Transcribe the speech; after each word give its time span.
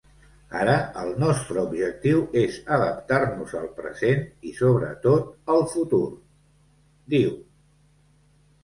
Ara 0.59 0.75
el 1.01 1.11
nostre 1.23 1.61
objectiu 1.63 2.23
és 2.43 2.57
adaptar-nos 2.77 3.53
al 3.61 3.69
present 3.83 4.25
i, 4.25 4.55
sobretot, 4.63 5.29
al 5.59 5.63
futur, 5.77 6.05
diu. 7.17 7.39